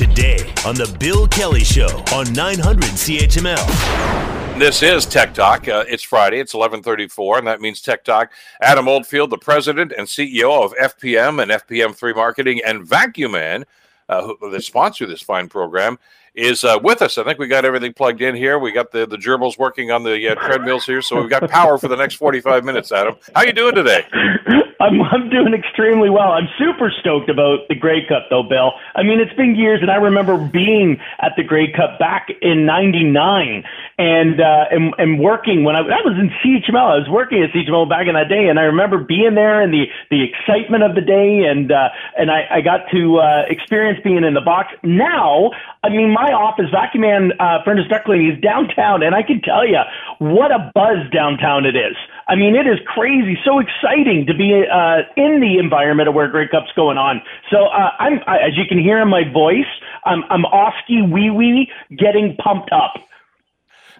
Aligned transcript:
today 0.00 0.38
on 0.64 0.74
The 0.74 0.96
Bill 0.98 1.28
Kelly 1.28 1.62
Show 1.62 2.02
on 2.14 2.32
900 2.32 2.84
CHML. 2.84 4.58
This 4.58 4.82
is 4.82 5.04
Tech 5.04 5.34
Talk. 5.34 5.68
Uh, 5.68 5.84
it's 5.86 6.02
Friday. 6.02 6.38
It's 6.38 6.54
11:34, 6.54 7.36
and 7.36 7.46
that 7.46 7.60
means 7.60 7.82
Tech 7.82 8.02
Talk. 8.02 8.32
Adam 8.62 8.88
Oldfield, 8.88 9.28
the 9.28 9.36
president 9.36 9.92
and 9.92 10.06
CEO 10.06 10.64
of 10.64 10.72
FPM 10.80 11.42
and 11.42 11.50
FPM3 11.50 12.16
Marketing, 12.16 12.62
and 12.64 12.82
Vacuum 12.82 13.32
Man, 13.32 13.66
uh, 14.08 14.22
who, 14.22 14.50
the 14.50 14.62
sponsor 14.62 15.04
of 15.04 15.10
this 15.10 15.20
fine 15.20 15.50
program, 15.50 15.98
is 16.34 16.64
uh, 16.64 16.78
with 16.82 17.02
us. 17.02 17.18
I 17.18 17.24
think 17.24 17.38
we 17.38 17.46
got 17.46 17.66
everything 17.66 17.92
plugged 17.92 18.22
in 18.22 18.34
here. 18.34 18.58
We 18.58 18.72
got 18.72 18.92
the 18.92 19.06
the 19.06 19.18
gerbils 19.18 19.58
working 19.58 19.90
on 19.90 20.02
the 20.02 20.30
uh, 20.30 20.34
treadmills 20.34 20.86
here, 20.86 21.02
so 21.02 21.20
we've 21.20 21.28
got 21.28 21.46
power 21.50 21.76
for 21.76 21.88
the 21.88 21.96
next 21.96 22.14
45 22.14 22.64
minutes. 22.64 22.90
Adam, 22.90 23.16
how 23.36 23.42
you 23.42 23.52
doing 23.52 23.74
today? 23.74 24.06
I'm 24.80 25.02
I'm 25.12 25.28
doing 25.28 25.54
extremely 25.54 26.10
well. 26.10 26.32
I'm 26.32 26.48
super 26.58 26.90
stoked 27.00 27.28
about 27.28 27.68
the 27.68 27.74
Grey 27.74 28.06
Cup 28.08 28.26
though, 28.30 28.42
Bill. 28.42 28.72
I 28.94 29.02
mean, 29.02 29.20
it's 29.20 29.34
been 29.34 29.54
years, 29.54 29.80
and 29.82 29.90
I 29.90 29.96
remember 29.96 30.38
being 30.38 30.98
at 31.20 31.32
the 31.36 31.44
Grey 31.44 31.70
Cup 31.70 31.98
back 31.98 32.28
in 32.40 32.66
'99, 32.66 33.62
and 33.98 34.40
uh, 34.40 34.64
and 34.70 34.94
and 34.98 35.20
working 35.20 35.64
when 35.64 35.76
I, 35.76 35.80
I 35.80 36.00
was 36.02 36.16
in 36.18 36.30
CHML. 36.40 36.76
I 36.76 36.98
was 36.98 37.08
working 37.10 37.42
at 37.42 37.50
CHML 37.50 37.88
back 37.88 38.08
in 38.08 38.14
that 38.14 38.28
day, 38.28 38.48
and 38.48 38.58
I 38.58 38.64
remember 38.64 38.98
being 38.98 39.34
there 39.34 39.60
and 39.60 39.72
the 39.72 39.84
the 40.10 40.24
excitement 40.24 40.82
of 40.82 40.94
the 40.94 41.02
day, 41.02 41.44
and 41.44 41.70
uh, 41.70 41.90
and 42.16 42.30
I, 42.30 42.46
I 42.50 42.60
got 42.62 42.90
to 42.92 43.18
uh, 43.18 43.42
experience 43.48 44.00
being 44.02 44.24
in 44.24 44.34
the 44.34 44.40
box. 44.40 44.72
Now, 44.82 45.50
I 45.84 45.90
mean, 45.90 46.10
my 46.10 46.32
office, 46.32 46.66
Vacuum 46.72 47.02
Man, 47.02 47.32
uh, 47.38 47.62
Furnace 47.64 47.88
Duct 47.88 48.06
Cleaning, 48.06 48.32
is 48.32 48.40
downtown, 48.40 49.02
and 49.02 49.14
I 49.14 49.22
can 49.22 49.40
tell 49.42 49.66
you 49.66 49.80
what 50.18 50.50
a 50.50 50.72
buzz 50.74 51.04
downtown 51.12 51.66
it 51.66 51.76
is. 51.76 51.96
I 52.30 52.36
mean, 52.36 52.54
it 52.54 52.64
is 52.64 52.78
crazy, 52.86 53.36
so 53.44 53.58
exciting 53.58 54.24
to 54.26 54.34
be 54.34 54.62
uh, 54.72 54.98
in 55.16 55.40
the 55.40 55.58
environment 55.58 56.08
of 56.08 56.14
where 56.14 56.28
Grey 56.28 56.46
Cup's 56.46 56.70
going 56.76 56.96
on. 56.96 57.20
So 57.50 57.64
uh, 57.66 57.90
I'm, 57.98 58.20
I, 58.28 58.38
as 58.38 58.56
you 58.56 58.66
can 58.68 58.78
hear 58.78 59.00
in 59.00 59.08
my 59.08 59.24
voice, 59.32 59.66
I'm, 60.04 60.22
I'm 60.30 60.44
Oskee 60.44 61.02
wee 61.02 61.30
wee 61.30 61.68
getting 61.98 62.36
pumped 62.36 62.70
up. 62.70 63.02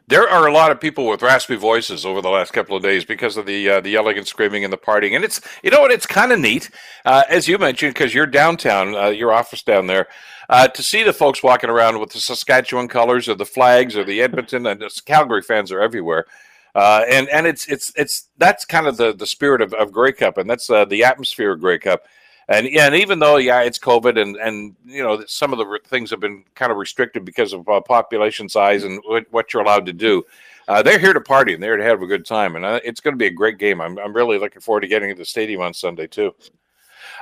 There 0.06 0.28
are 0.28 0.46
a 0.46 0.52
lot 0.52 0.70
of 0.70 0.80
people 0.80 1.08
with 1.08 1.22
raspy 1.22 1.56
voices 1.56 2.06
over 2.06 2.22
the 2.22 2.28
last 2.28 2.52
couple 2.52 2.77
of 2.77 2.84
days 2.84 3.05
because 3.05 3.36
of 3.36 3.46
the 3.46 3.68
uh, 3.68 3.80
the 3.80 3.90
yelling 3.90 4.16
and 4.16 4.27
screaming 4.27 4.62
and 4.62 4.72
the 4.72 4.78
partying, 4.78 5.14
and 5.16 5.24
it's 5.24 5.40
you 5.64 5.70
know 5.70 5.80
what 5.80 5.90
it's 5.90 6.06
kind 6.06 6.30
of 6.30 6.38
neat, 6.38 6.70
uh, 7.05 7.24
as 7.28 7.48
you 7.48 7.58
mentioned, 7.58 7.94
because 7.94 8.14
you're 8.14 8.27
downtown, 8.27 8.94
uh, 8.94 9.08
your 9.08 9.33
office 9.33 9.62
down 9.62 9.88
there, 9.88 10.06
uh, 10.48 10.68
to 10.68 10.83
see 10.84 11.02
the 11.02 11.12
folks 11.12 11.42
walking 11.42 11.70
around 11.70 11.98
with 11.98 12.10
the 12.10 12.20
Saskatchewan 12.20 12.86
colors 12.86 13.28
or 13.28 13.34
the 13.34 13.46
flags 13.46 13.96
or 13.96 14.05
the 14.05 14.22
Edmonton 14.22 14.66
and 14.66 14.83
Calgary 15.05 15.42
fans 15.42 15.70
are 15.72 15.80
everywhere. 15.80 16.27
Uh, 16.74 17.04
and 17.08 17.28
and 17.28 17.46
it's 17.46 17.66
it's 17.66 17.92
it's 17.96 18.28
that's 18.38 18.64
kind 18.64 18.86
of 18.86 18.96
the 18.96 19.12
the 19.12 19.26
spirit 19.26 19.60
of, 19.60 19.72
of 19.74 19.92
Grey 19.92 20.12
Cup, 20.12 20.38
and 20.38 20.48
that's 20.48 20.70
uh, 20.70 20.84
the 20.84 21.04
atmosphere 21.04 21.52
of 21.52 21.60
Grey 21.60 21.78
Cup. 21.78 22.04
And 22.48 22.68
yeah, 22.68 22.86
and 22.86 22.94
even 22.96 23.18
though 23.18 23.36
yeah, 23.36 23.62
it's 23.62 23.78
COVID, 23.78 24.20
and 24.20 24.36
and 24.36 24.74
you 24.84 25.02
know 25.02 25.22
some 25.27 25.52
of 25.52 25.58
the 25.58 25.80
things 25.86 26.10
have 26.10 26.20
been 26.20 26.44
kind 26.54 26.72
of 26.72 26.78
restricted 26.78 27.24
because 27.24 27.52
of 27.52 27.68
uh, 27.68 27.80
population 27.80 28.48
size 28.48 28.84
and 28.84 29.00
what 29.30 29.52
you're 29.52 29.62
allowed 29.62 29.86
to 29.86 29.92
do. 29.92 30.24
Uh, 30.68 30.82
they're 30.82 30.98
here 31.00 31.12
to 31.12 31.20
party 31.20 31.54
and 31.54 31.62
they're 31.62 31.77
to 31.77 31.82
have 31.82 32.02
a 32.02 32.06
good 32.06 32.24
time, 32.24 32.54
and 32.54 32.64
uh, 32.64 32.78
it's 32.84 33.00
going 33.00 33.14
to 33.14 33.18
be 33.18 33.27
a 33.27 33.30
great 33.30 33.58
game. 33.58 33.80
I'm 33.80 33.98
I'm 33.98 34.14
really 34.14 34.38
looking 34.38 34.60
forward 34.60 34.82
to 34.82 34.88
getting 34.88 35.08
to 35.10 35.14
the 35.16 35.24
stadium 35.24 35.60
on 35.62 35.74
Sunday 35.74 36.06
too. 36.06 36.34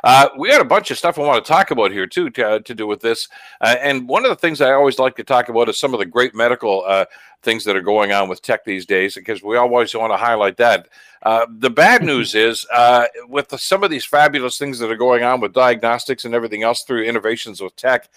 Uh, 0.05 0.29
we 0.39 0.51
got 0.51 0.61
a 0.61 0.65
bunch 0.65 0.91
of 0.91 0.99
stuff 0.99 1.19
I 1.19 1.23
want 1.23 1.45
to 1.45 1.49
talk 1.49 1.71
about 1.71 1.91
here 1.91 2.07
too 2.07 2.31
to, 2.31 2.49
uh, 2.49 2.59
to 2.61 2.75
do 2.75 2.87
with 2.87 3.01
this. 3.01 3.29
Uh, 3.61 3.77
and 3.81 4.09
one 4.09 4.25
of 4.25 4.31
the 4.31 4.37
things 4.37 4.61
I 4.61 4.73
always 4.73 4.99
like 4.99 5.17
to 5.17 5.25
talk 5.25 5.49
about 5.49 5.69
is 5.69 5.79
some 5.79 5.95
of 5.95 6.01
the 6.01 6.07
great 6.07 6.35
medical 6.35 6.85
uh, 6.87 7.05
things 7.43 7.65
that 7.65 7.77
are 7.77 7.83
going 7.83 8.13
on 8.13 8.29
with 8.29 8.43
tech 8.43 8.65
these 8.65 8.87
days, 8.87 9.15
because 9.15 9.43
we 9.43 9.57
always 9.57 9.95
want 9.95 10.13
to 10.13 10.17
highlight 10.17 10.57
that. 10.59 10.89
Uh, 11.23 11.47
the 11.59 11.71
bad 11.71 12.01
mm-hmm. 12.01 12.09
news 12.09 12.35
is 12.35 12.67
uh, 12.73 13.07
with 13.29 13.49
the, 13.49 13.59
some 13.59 13.83
of 13.83 13.91
these 13.91 14.05
fabulous 14.05 14.59
things 14.59 14.79
that 14.79 14.91
are 14.91 14.97
going 14.97 15.25
on 15.25 15.41
with 15.41 15.53
diagnostics 15.53 16.25
and 16.25 16.35
everything 16.35 16.63
else 16.63 16.83
through 16.83 17.03
innovations 17.03 17.61
with 17.61 17.75
tech. 17.77 18.09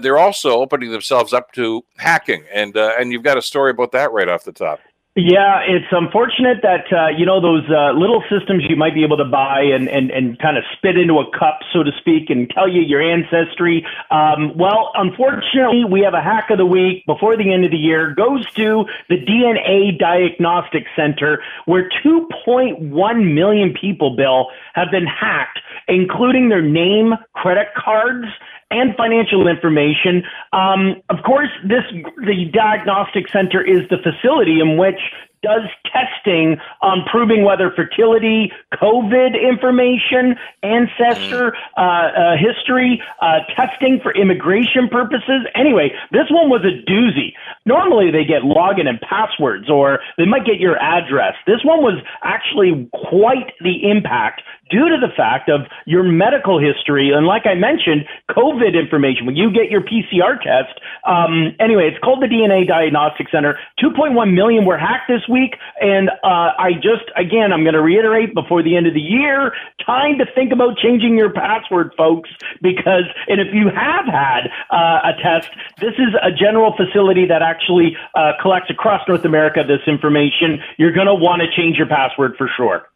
they're 0.00 0.18
also 0.18 0.50
opening 0.50 0.90
themselves 0.90 1.32
up 1.32 1.52
to 1.52 1.84
hacking, 1.96 2.44
and 2.52 2.76
and 2.76 3.12
you've 3.12 3.22
got 3.22 3.38
a 3.38 3.42
story 3.42 3.70
about 3.70 3.92
that 3.92 4.12
right 4.12 4.28
off 4.28 4.44
the 4.44 4.52
top. 4.52 4.80
Yeah, 5.18 5.66
it's 5.66 5.90
unfortunate 5.90 6.58
that 6.62 6.86
uh, 6.94 7.08
you 7.08 7.26
know 7.26 7.40
those 7.40 7.66
uh, 7.68 7.90
little 7.90 8.22
systems 8.30 8.62
you 8.68 8.76
might 8.76 8.94
be 8.94 9.02
able 9.02 9.16
to 9.16 9.24
buy 9.24 9.62
and, 9.62 9.88
and, 9.88 10.12
and 10.12 10.38
kind 10.38 10.56
of 10.56 10.62
spit 10.76 10.96
into 10.96 11.14
a 11.14 11.26
cup, 11.36 11.58
so 11.72 11.82
to 11.82 11.90
speak, 11.98 12.30
and 12.30 12.48
tell 12.48 12.68
you 12.68 12.82
your 12.82 13.02
ancestry. 13.02 13.84
Um, 14.12 14.56
well, 14.56 14.92
unfortunately, 14.94 15.82
we 15.90 16.02
have 16.02 16.14
a 16.14 16.22
hack 16.22 16.50
of 16.50 16.58
the 16.58 16.66
week 16.66 17.04
before 17.04 17.36
the 17.36 17.52
end 17.52 17.64
of 17.64 17.72
the 17.72 17.76
year. 17.76 18.14
Goes 18.14 18.46
to 18.62 18.84
the 19.08 19.16
DNA 19.16 19.98
Diagnostic 19.98 20.84
Center, 20.94 21.42
where 21.66 21.90
2.1 22.06 23.34
million 23.34 23.74
people, 23.74 24.14
Bill, 24.14 24.46
have 24.74 24.92
been 24.92 25.08
hacked, 25.08 25.58
including 25.88 26.48
their 26.48 26.62
name, 26.62 27.14
credit 27.34 27.74
cards, 27.76 28.28
and 28.70 28.94
financial 28.96 29.48
information. 29.48 30.22
Um, 30.52 31.02
of 31.08 31.24
course, 31.24 31.48
this 31.64 31.84
the 32.18 32.50
diagnostic 32.52 33.28
center 33.32 33.62
is 33.64 33.88
the 33.88 33.98
facility 33.98 34.60
in 34.60 34.76
which 34.76 35.00
does 35.42 35.62
testing 35.84 36.56
on 36.82 37.04
proving 37.10 37.44
whether 37.44 37.70
fertility, 37.70 38.52
COVID 38.74 39.34
information, 39.40 40.36
ancestor 40.62 41.56
uh, 41.76 41.80
uh, 41.80 42.36
history, 42.36 43.02
uh, 43.20 43.40
testing 43.54 44.00
for 44.02 44.14
immigration 44.14 44.88
purposes. 44.88 45.46
Anyway, 45.54 45.90
this 46.12 46.30
one 46.30 46.48
was 46.48 46.62
a 46.64 46.74
doozy. 46.90 47.32
Normally 47.66 48.10
they 48.10 48.24
get 48.24 48.42
login 48.42 48.88
and 48.88 49.00
passwords, 49.00 49.70
or 49.70 50.00
they 50.16 50.26
might 50.26 50.44
get 50.44 50.60
your 50.60 50.78
address. 50.78 51.34
This 51.46 51.64
one 51.64 51.82
was 51.82 52.02
actually 52.22 52.88
quite 52.92 53.52
the 53.60 53.90
impact 53.90 54.42
due 54.70 54.88
to 54.88 54.96
the 55.00 55.12
fact 55.16 55.48
of 55.48 55.62
your 55.86 56.02
medical 56.02 56.58
history. 56.58 57.10
And 57.12 57.26
like 57.26 57.46
I 57.46 57.54
mentioned, 57.54 58.04
COVID 58.30 58.78
information. 58.78 59.26
When 59.26 59.36
you 59.36 59.50
get 59.50 59.70
your 59.70 59.80
PCR 59.80 60.40
test, 60.40 60.80
um, 61.06 61.56
anyway, 61.60 61.88
it's 61.88 61.98
called 62.02 62.22
the 62.22 62.26
DNA 62.26 62.66
Diagnostic 62.66 63.28
Center. 63.30 63.58
2.1 63.82 64.34
million 64.34 64.64
were 64.64 64.78
hacked 64.78 65.08
this 65.08 65.26
week. 65.28 65.56
And 65.80 66.10
uh, 66.22 66.52
I 66.58 66.72
just, 66.74 67.10
again, 67.16 67.52
I'm 67.52 67.62
going 67.62 67.74
to 67.74 67.82
reiterate 67.82 68.34
before 68.34 68.62
the 68.62 68.76
end 68.76 68.86
of 68.86 68.94
the 68.94 69.00
year, 69.00 69.52
time 69.84 70.18
to 70.18 70.26
think 70.34 70.52
about 70.52 70.78
changing 70.78 71.16
your 71.16 71.32
password, 71.32 71.92
folks, 71.96 72.30
because, 72.62 73.04
and 73.28 73.40
if 73.40 73.48
you 73.52 73.68
have 73.68 74.06
had 74.06 74.50
uh, 74.70 75.10
a 75.10 75.12
test, 75.22 75.50
this 75.80 75.94
is 75.94 76.14
a 76.22 76.30
general 76.32 76.74
facility 76.76 77.26
that 77.26 77.42
actually 77.42 77.96
uh, 78.14 78.32
collects 78.40 78.70
across 78.70 79.06
North 79.08 79.24
America 79.24 79.62
this 79.66 79.86
information. 79.86 80.60
You're 80.76 80.92
going 80.92 81.06
to 81.06 81.14
want 81.14 81.42
to 81.42 81.48
change 81.50 81.76
your 81.76 81.88
password 81.88 82.34
for 82.36 82.50
sure. 82.56 82.88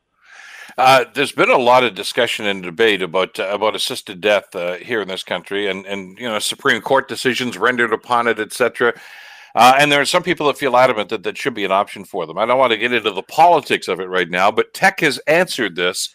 Uh, 0.79 1.05
there's 1.15 1.33
been 1.33 1.51
a 1.51 1.59
lot 1.59 1.85
of 1.85 1.95
discussion 1.95 2.47
and 2.47 2.63
debate 2.63 3.03
about 3.03 3.39
uh, 3.39 3.49
about 3.51 3.77
assisted 3.77 4.21
death 4.21 4.55
uh, 4.55 4.75
here 4.75 5.03
in 5.03 5.09
this 5.09 5.23
country, 5.23 5.69
and 5.69 5.85
and 5.87 6.19
you 6.19 6.29
know 6.29 6.39
Supreme 6.39 6.81
Court 6.81 7.09
decisions 7.09 7.59
rendered 7.59 7.93
upon 7.93 8.27
it, 8.27 8.39
etc. 8.39 8.95
Uh, 9.55 9.75
and 9.79 9.93
there 9.93 10.01
are 10.01 10.07
some 10.07 10.23
people 10.23 10.47
that 10.47 10.59
feel 10.59 10.77
adamant 10.77 11.11
that 11.11 11.23
that 11.23 11.37
should 11.37 11.55
be 11.55 11.65
an 11.65 11.73
option 11.73 12.05
for 12.05 12.27
them. 12.27 12.39
I 12.39 12.47
don't 12.47 12.59
want 12.59 12.73
to 12.73 12.79
get 12.79 12.93
into 12.93 13.11
the 13.11 13.23
politics 13.23 13.89
of 13.89 14.01
it 14.01 14.09
right 14.09 14.29
now, 14.31 14.51
but 14.51 14.73
Tech 14.73 15.01
has 15.01 15.19
answered 15.27 15.77
this 15.77 16.15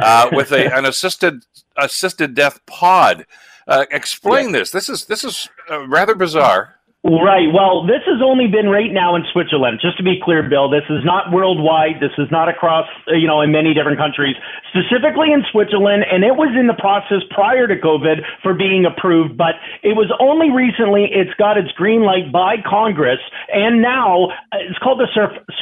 uh, 0.00 0.28
with 0.32 0.52
a, 0.52 0.74
an 0.76 0.84
assisted 0.84 1.44
assisted 1.76 2.34
death 2.34 2.64
pod. 2.66 3.26
Uh, 3.66 3.86
explain 3.90 4.46
yeah. 4.46 4.60
this. 4.60 4.70
This 4.70 4.88
is 4.88 5.06
this 5.06 5.24
is 5.24 5.48
rather 5.88 6.14
bizarre. 6.14 6.75
Right. 7.06 7.46
Well, 7.54 7.86
this 7.86 8.02
has 8.10 8.18
only 8.18 8.50
been 8.50 8.66
right 8.66 8.90
now 8.90 9.14
in 9.14 9.22
Switzerland. 9.30 9.78
Just 9.78 9.96
to 9.98 10.02
be 10.02 10.18
clear, 10.18 10.42
Bill, 10.42 10.66
this 10.66 10.82
is 10.90 11.06
not 11.06 11.30
worldwide. 11.30 12.02
This 12.02 12.10
is 12.18 12.26
not 12.34 12.50
across, 12.50 12.90
uh, 13.06 13.14
you 13.14 13.30
know, 13.30 13.46
in 13.46 13.54
many 13.54 13.74
different 13.78 13.94
countries. 13.94 14.34
Specifically 14.74 15.30
in 15.30 15.46
Switzerland, 15.54 16.02
and 16.10 16.26
it 16.26 16.34
was 16.34 16.50
in 16.58 16.66
the 16.66 16.74
process 16.74 17.22
prior 17.30 17.70
to 17.70 17.78
COVID 17.78 18.26
for 18.42 18.58
being 18.58 18.82
approved, 18.82 19.38
but 19.38 19.54
it 19.86 19.94
was 19.94 20.10
only 20.18 20.50
recently 20.50 21.06
it's 21.06 21.30
got 21.38 21.54
its 21.54 21.70
green 21.78 22.02
light 22.02 22.34
by 22.34 22.58
Congress, 22.66 23.22
and 23.54 23.78
now 23.78 24.34
uh, 24.50 24.66
it's 24.66 24.78
called 24.82 24.98
the 24.98 25.06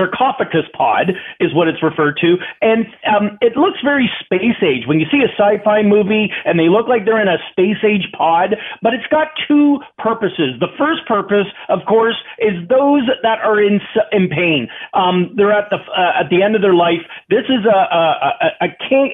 sarcophagus 0.01 0.65
pod, 0.73 1.13
is 1.45 1.53
what 1.53 1.69
it's 1.69 1.85
referred 1.85 2.17
to, 2.25 2.41
and 2.65 2.89
um, 3.05 3.37
it 3.45 3.53
looks 3.53 3.85
very 3.85 4.09
space 4.25 4.57
age. 4.65 4.89
When 4.89 4.97
you 4.97 5.05
see 5.13 5.21
a 5.21 5.29
sci-fi 5.37 5.85
movie 5.85 6.33
and 6.49 6.57
they 6.57 6.73
look 6.73 6.89
like 6.89 7.05
they're 7.05 7.21
in 7.21 7.29
a 7.29 7.37
space 7.53 7.85
age 7.85 8.09
pod, 8.17 8.57
but 8.81 8.97
it's 8.97 9.07
got 9.13 9.29
two 9.45 9.85
purposes. 10.01 10.57
The 10.57 10.73
first 10.81 11.05
purpose 11.05 11.34
of 11.69 11.81
course, 11.87 12.17
is 12.39 12.55
those 12.69 13.09
that 13.23 13.39
are 13.41 13.61
in 13.61 13.81
in 14.13 14.29
pain. 14.29 14.69
Um, 14.93 15.33
they're 15.37 15.53
at 15.53 15.71
the 15.71 15.77
uh, 15.77 16.21
at 16.21 16.31
the 16.31 16.43
end 16.43 16.55
of 16.57 16.63
their 16.63 16.75
life. 16.75 17.03
This 17.31 17.45
is 17.49 17.65
a 17.65 17.79
a, 17.79 18.03
a, 18.61 18.67
a, 18.67 18.69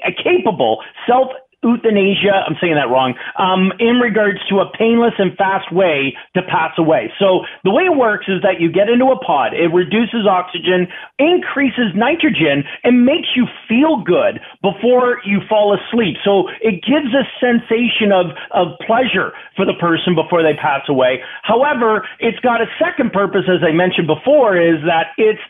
a 0.06 0.12
capable 0.22 0.82
self 1.06 1.28
euthanasia, 1.62 2.48
I'm 2.48 2.56
saying 2.60 2.74
that 2.74 2.88
wrong, 2.88 3.14
um, 3.36 3.72
in 3.78 4.00
regards 4.00 4.40
to 4.48 4.60
a 4.60 4.66
painless 4.72 5.12
and 5.18 5.36
fast 5.36 5.68
way 5.72 6.16
to 6.34 6.42
pass 6.42 6.72
away. 6.78 7.12
So 7.18 7.44
the 7.64 7.70
way 7.70 7.84
it 7.84 7.96
works 7.96 8.26
is 8.28 8.40
that 8.42 8.60
you 8.60 8.72
get 8.72 8.88
into 8.88 9.12
a 9.12 9.18
pod, 9.20 9.52
it 9.52 9.68
reduces 9.68 10.24
oxygen, 10.24 10.88
increases 11.18 11.92
nitrogen, 11.94 12.64
and 12.84 13.04
makes 13.04 13.36
you 13.36 13.44
feel 13.68 14.00
good 14.00 14.40
before 14.64 15.20
you 15.24 15.40
fall 15.48 15.76
asleep. 15.76 16.16
So 16.24 16.48
it 16.64 16.80
gives 16.80 17.12
a 17.12 17.28
sensation 17.36 18.08
of, 18.08 18.32
of 18.56 18.78
pleasure 18.86 19.36
for 19.54 19.68
the 19.68 19.76
person 19.76 20.16
before 20.16 20.42
they 20.42 20.56
pass 20.56 20.88
away. 20.88 21.20
However, 21.42 22.08
it's 22.18 22.40
got 22.40 22.64
a 22.64 22.68
second 22.80 23.12
purpose, 23.12 23.44
as 23.52 23.60
I 23.60 23.72
mentioned 23.72 24.08
before, 24.08 24.56
is 24.56 24.80
that 24.88 25.12
it's 25.20 25.40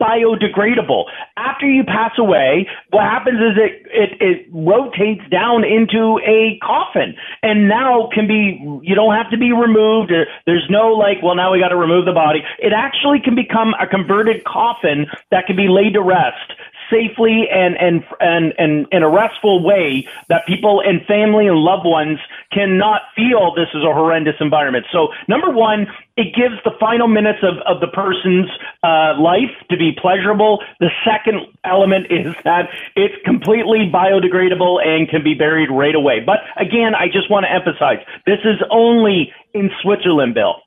biodegradable. 0.00 1.04
After 1.36 1.66
you 1.66 1.84
pass 1.84 2.12
away, 2.18 2.68
what 2.90 3.04
happens 3.04 3.38
is 3.38 3.56
it, 3.56 3.86
it, 3.90 4.10
it 4.20 4.46
rotates 4.52 5.22
down 5.30 5.64
into 5.64 6.20
a 6.26 6.58
coffin 6.62 7.14
and 7.42 7.68
now 7.68 8.08
can 8.12 8.26
be, 8.26 8.60
you 8.82 8.94
don't 8.94 9.14
have 9.14 9.30
to 9.30 9.38
be 9.38 9.52
removed. 9.52 10.12
There's 10.46 10.66
no 10.68 10.88
like, 10.92 11.22
well, 11.22 11.34
now 11.34 11.52
we 11.52 11.60
got 11.60 11.68
to 11.68 11.76
remove 11.76 12.04
the 12.04 12.12
body. 12.12 12.40
It 12.58 12.72
actually 12.72 13.20
can 13.24 13.34
become 13.34 13.74
a 13.80 13.86
converted 13.86 14.44
coffin 14.44 15.06
that 15.30 15.46
can 15.46 15.56
be 15.56 15.68
laid 15.68 15.94
to 15.94 16.02
rest 16.02 16.52
safely 16.90 17.48
and 17.52 17.76
and 17.76 18.04
and 18.20 18.52
and 18.58 18.86
in 18.90 19.02
a 19.02 19.08
restful 19.08 19.62
way 19.62 20.06
that 20.28 20.46
people 20.46 20.80
and 20.80 21.04
family 21.06 21.46
and 21.46 21.56
loved 21.58 21.86
ones 21.86 22.18
cannot 22.52 23.02
feel 23.14 23.54
this 23.54 23.68
is 23.74 23.82
a 23.82 23.92
horrendous 23.92 24.36
environment. 24.40 24.86
So 24.92 25.08
number 25.28 25.50
one, 25.50 25.86
it 26.16 26.34
gives 26.34 26.54
the 26.64 26.72
final 26.80 27.08
minutes 27.08 27.40
of, 27.42 27.58
of 27.66 27.80
the 27.80 27.88
person's 27.88 28.50
uh, 28.82 29.20
life 29.20 29.52
to 29.70 29.76
be 29.76 29.92
pleasurable. 30.00 30.62
The 30.80 30.90
second 31.04 31.46
element 31.64 32.06
is 32.10 32.34
that 32.44 32.70
it's 32.94 33.14
completely 33.24 33.90
biodegradable 33.92 34.84
and 34.84 35.08
can 35.08 35.22
be 35.22 35.34
buried 35.34 35.70
right 35.70 35.94
away. 35.94 36.20
But 36.20 36.38
again, 36.56 36.94
I 36.94 37.06
just 37.06 37.30
want 37.30 37.44
to 37.44 37.52
emphasize 37.52 37.98
this 38.26 38.40
is 38.44 38.62
only 38.70 39.32
in 39.52 39.70
Switzerland, 39.82 40.34
Bill. 40.34 40.62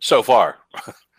So 0.00 0.22
far. 0.22 0.58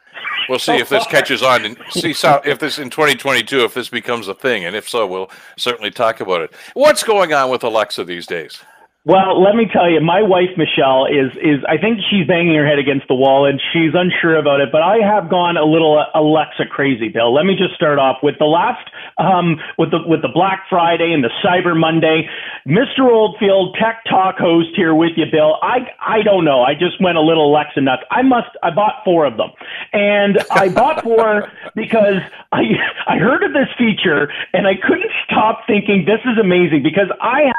We'll 0.50 0.60
see 0.60 0.78
if 0.78 0.90
this 0.90 1.08
catches 1.08 1.42
on 1.42 1.66
and 1.66 1.78
see 1.92 2.14
if 2.14 2.60
this 2.60 2.78
in 2.78 2.90
2022 2.90 3.64
if 3.64 3.74
this 3.74 3.90
becomes 3.90 4.28
a 4.28 4.34
thing, 4.34 4.66
and 4.66 4.76
if 4.76 4.88
so, 4.88 5.08
we'll 5.08 5.32
certainly 5.58 5.92
talk 5.92 6.20
about 6.20 6.42
it. 6.42 6.54
What's 6.74 7.04
going 7.04 7.34
on 7.34 7.50
with 7.50 7.64
Alexa 7.64 8.04
these 8.04 8.28
days? 8.28 8.62
Well, 9.06 9.44
let 9.44 9.58
me 9.58 9.68
tell 9.68 9.92
you, 9.92 10.00
my 10.00 10.22
wife 10.22 10.56
Michelle 10.56 11.08
is 11.08 11.36
is 11.36 11.60
I 11.68 11.76
think 11.76 12.00
she's 12.10 12.26
banging 12.26 12.56
her 12.56 12.66
head 12.66 12.80
against 12.80 13.10
the 13.10 13.16
wall 13.16 13.46
and 13.46 13.60
she's 13.74 13.92
unsure 13.94 14.38
about 14.38 14.62
it. 14.62 14.72
But 14.72 14.82
I 14.82 15.04
have 15.04 15.30
gone 15.30 15.58
a 15.58 15.66
little 15.66 16.00
Alexa 16.16 16.72
crazy, 16.72 17.10
Bill. 17.10 17.34
Let 17.34 17.44
me 17.44 17.58
just 17.58 17.76
start 17.76 18.00
off 18.00 18.24
with 18.24 18.40
the 18.40 18.46
last 18.46 18.88
um, 19.18 19.60
with 19.78 19.92
the 19.92 20.00
with 20.08 20.22
the 20.22 20.32
Black 20.34 20.64
Friday 20.70 21.12
and 21.12 21.22
the 21.22 21.32
Cyber 21.44 21.76
Monday. 21.76 22.30
Mr. 22.68 23.12
Oldfield, 23.12 23.76
Tech 23.76 24.04
Talk 24.10 24.38
host 24.38 24.70
here 24.76 24.96
with 24.96 25.12
you, 25.18 25.26
Bill. 25.30 25.58
I 25.62 25.80
I 26.00 26.22
don't 26.22 26.46
know. 26.46 26.62
I 26.62 26.74
just 26.74 27.02
went 27.02 27.18
a 27.18 27.22
little 27.22 27.52
Alexa 27.52 27.82
nuts. 27.82 28.04
I 28.10 28.22
must. 28.22 28.50
I 28.64 28.72
bought 28.72 29.04
four 29.04 29.26
of 29.26 29.36
them, 29.36 29.50
and 29.92 30.40
I 30.50 30.70
bought 30.70 31.04
four 31.04 31.52
because 31.76 32.22
I 32.54 32.62
I 33.08 33.18
heard 33.18 33.44
of 33.44 33.52
this 33.52 33.68
feature 33.78 34.32
and 34.54 34.66
I 34.66 34.76
couldn't 34.76 35.12
stop 35.26 35.64
thinking 35.68 36.06
this 36.06 36.22
is 36.26 36.38
amazing 36.40 36.84
because 36.84 37.12
I. 37.20 37.52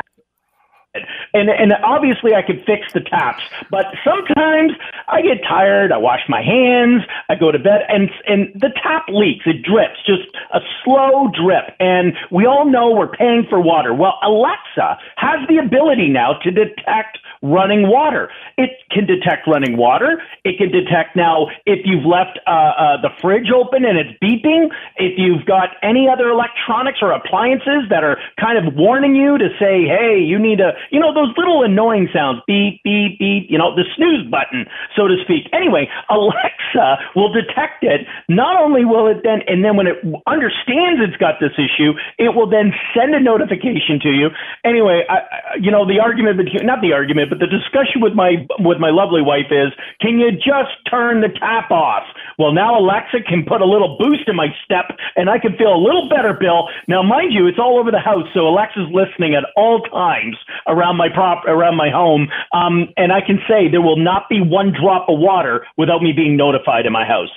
And 1.32 1.50
and 1.50 1.72
obviously 1.82 2.34
I 2.34 2.42
could 2.42 2.62
fix 2.64 2.92
the 2.92 3.00
taps, 3.00 3.42
but 3.70 3.86
sometimes 4.04 4.72
I 5.08 5.22
get 5.22 5.42
tired. 5.42 5.90
I 5.90 5.96
wash 5.96 6.20
my 6.28 6.40
hands. 6.40 7.02
I 7.28 7.34
go 7.34 7.50
to 7.50 7.58
bed, 7.58 7.82
and 7.88 8.10
and 8.26 8.52
the 8.54 8.70
tap 8.82 9.06
leaks. 9.08 9.44
It 9.46 9.62
drips, 9.62 9.98
just 10.06 10.28
a 10.52 10.60
slow 10.84 11.30
drip. 11.34 11.74
And 11.80 12.14
we 12.30 12.46
all 12.46 12.64
know 12.64 12.90
we're 12.90 13.08
paying 13.08 13.46
for 13.48 13.60
water. 13.60 13.92
Well, 13.92 14.18
Alexa 14.22 14.98
has 15.16 15.40
the 15.48 15.58
ability 15.58 16.08
now 16.08 16.34
to 16.44 16.50
detect 16.50 17.18
running 17.44 17.88
water. 17.88 18.30
It 18.56 18.70
can 18.90 19.06
detect 19.06 19.46
running 19.46 19.76
water. 19.76 20.22
It 20.44 20.56
can 20.56 20.72
detect 20.72 21.14
now 21.14 21.48
if 21.66 21.80
you've 21.84 22.06
left 22.06 22.38
uh, 22.46 22.50
uh, 22.50 23.02
the 23.02 23.10
fridge 23.20 23.50
open 23.54 23.84
and 23.84 23.98
it's 23.98 24.16
beeping. 24.18 24.72
If 24.96 25.18
you've 25.18 25.44
got 25.44 25.76
any 25.82 26.08
other 26.08 26.30
electronics 26.30 26.98
or 27.02 27.12
appliances 27.12 27.84
that 27.90 28.02
are 28.02 28.16
kind 28.40 28.56
of 28.56 28.74
warning 28.74 29.14
you 29.14 29.36
to 29.36 29.48
say, 29.60 29.84
hey, 29.84 30.18
you 30.18 30.38
need 30.38 30.58
to, 30.58 30.72
you 30.90 31.00
know, 31.00 31.12
those 31.12 31.32
little 31.36 31.62
annoying 31.62 32.08
sounds, 32.12 32.40
beep, 32.46 32.82
beep, 32.82 33.18
beep, 33.18 33.46
you 33.48 33.58
know, 33.58 33.74
the 33.74 33.84
snooze 33.96 34.26
button, 34.30 34.66
so 34.96 35.08
to 35.08 35.16
speak. 35.22 35.48
Anyway, 35.52 35.88
Alexa 36.10 36.98
will 37.14 37.32
detect 37.32 37.82
it. 37.82 38.06
Not 38.28 38.60
only 38.60 38.84
will 38.84 39.06
it 39.08 39.22
then, 39.22 39.42
and 39.46 39.64
then 39.64 39.76
when 39.76 39.86
it 39.86 39.96
understands 40.26 41.00
it's 41.00 41.16
got 41.16 41.40
this 41.40 41.54
issue, 41.56 41.92
it 42.18 42.34
will 42.34 42.48
then 42.48 42.72
send 42.94 43.14
a 43.14 43.20
notification 43.20 44.00
to 44.02 44.10
you. 44.10 44.28
Anyway, 44.64 45.04
I, 45.08 45.56
you 45.60 45.70
know, 45.70 45.86
the 45.86 46.00
argument, 46.00 46.36
between 46.38 46.66
not 46.66 46.80
the 46.80 46.92
argument, 46.92 47.30
but 47.30 47.38
the 47.38 47.46
discussion 47.46 48.00
with 48.00 48.14
my 48.14 48.46
with 48.60 48.78
my 48.78 48.90
lovely 48.90 49.22
wife 49.22 49.50
is, 49.50 49.72
can 50.00 50.18
you 50.18 50.32
just 50.32 50.74
turn 50.90 51.20
the 51.20 51.28
tap 51.28 51.70
off? 51.70 52.04
Well, 52.38 52.52
now 52.52 52.78
Alexa 52.78 53.22
can 53.28 53.44
put 53.44 53.60
a 53.60 53.66
little 53.66 53.96
boost 53.98 54.28
in 54.28 54.36
my 54.36 54.48
step, 54.64 54.96
and 55.16 55.30
I 55.30 55.38
can 55.38 55.56
feel 55.56 55.74
a 55.74 55.78
little 55.78 56.08
better, 56.08 56.34
Bill. 56.34 56.68
Now, 56.88 57.02
mind 57.02 57.32
you, 57.32 57.46
it's 57.46 57.58
all 57.58 57.78
over 57.78 57.90
the 57.90 58.00
house, 58.00 58.26
so 58.34 58.48
Alexa's 58.48 58.88
listening 58.90 59.34
at 59.34 59.44
all 59.56 59.80
times 59.82 60.36
around 60.74 60.96
my 60.96 61.08
prop 61.08 61.44
around 61.46 61.76
my 61.76 61.90
home, 61.90 62.28
um, 62.52 62.88
and 62.96 63.12
I 63.12 63.20
can 63.20 63.38
say 63.48 63.68
there 63.70 63.82
will 63.82 64.02
not 64.02 64.28
be 64.28 64.40
one 64.40 64.72
drop 64.72 65.08
of 65.08 65.18
water 65.18 65.66
without 65.76 66.02
me 66.02 66.12
being 66.12 66.36
notified 66.36 66.86
in 66.86 66.92
my 66.92 67.04
house 67.06 67.30